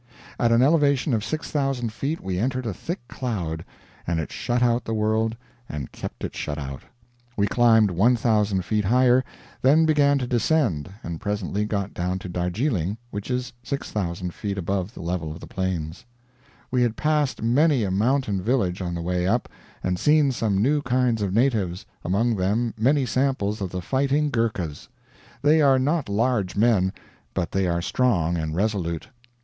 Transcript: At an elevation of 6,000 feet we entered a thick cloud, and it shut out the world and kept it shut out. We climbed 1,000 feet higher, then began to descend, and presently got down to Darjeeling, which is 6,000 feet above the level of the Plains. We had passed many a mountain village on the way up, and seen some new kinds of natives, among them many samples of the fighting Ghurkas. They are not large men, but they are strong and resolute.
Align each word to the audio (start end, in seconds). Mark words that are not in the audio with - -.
At 0.39 0.51
an 0.51 0.63
elevation 0.63 1.13
of 1.13 1.23
6,000 1.23 1.93
feet 1.93 2.21
we 2.21 2.39
entered 2.39 2.65
a 2.65 2.73
thick 2.73 3.07
cloud, 3.07 3.63
and 4.07 4.19
it 4.19 4.31
shut 4.31 4.63
out 4.63 4.83
the 4.83 4.95
world 4.95 5.37
and 5.69 5.91
kept 5.91 6.23
it 6.23 6.35
shut 6.35 6.57
out. 6.57 6.81
We 7.37 7.45
climbed 7.45 7.91
1,000 7.91 8.65
feet 8.65 8.85
higher, 8.85 9.23
then 9.61 9.85
began 9.85 10.17
to 10.17 10.25
descend, 10.25 10.91
and 11.03 11.21
presently 11.21 11.65
got 11.65 11.93
down 11.93 12.17
to 12.17 12.29
Darjeeling, 12.29 12.97
which 13.11 13.29
is 13.29 13.53
6,000 13.61 14.33
feet 14.33 14.57
above 14.57 14.95
the 14.95 15.03
level 15.03 15.31
of 15.31 15.39
the 15.39 15.45
Plains. 15.45 16.03
We 16.71 16.81
had 16.81 16.97
passed 16.97 17.43
many 17.43 17.83
a 17.83 17.91
mountain 17.91 18.41
village 18.41 18.81
on 18.81 18.95
the 18.95 19.03
way 19.03 19.27
up, 19.27 19.47
and 19.83 19.99
seen 19.99 20.31
some 20.31 20.59
new 20.63 20.81
kinds 20.81 21.21
of 21.21 21.31
natives, 21.31 21.85
among 22.03 22.37
them 22.37 22.73
many 22.75 23.05
samples 23.05 23.61
of 23.61 23.69
the 23.69 23.83
fighting 23.83 24.31
Ghurkas. 24.31 24.87
They 25.43 25.61
are 25.61 25.77
not 25.77 26.09
large 26.09 26.55
men, 26.55 26.91
but 27.35 27.51
they 27.51 27.67
are 27.67 27.83
strong 27.83 28.35
and 28.35 28.55
resolute. 28.55 29.07